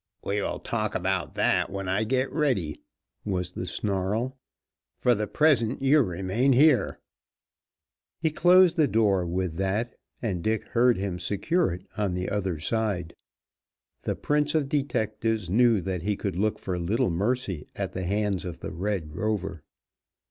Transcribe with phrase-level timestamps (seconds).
[0.23, 2.81] "We will talk about that when I get ready,"
[3.23, 4.35] was the snarl.
[4.97, 6.99] "For the present you remain here."
[8.19, 12.59] He closed the door with that, and Dick heard him secure it on the other
[12.59, 13.13] side.
[14.01, 18.43] The prince of detectives knew that he could look for little mercy at the hands
[18.43, 19.61] of the Red Rover.